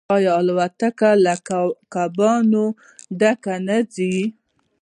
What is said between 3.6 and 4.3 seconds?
نه ځي؟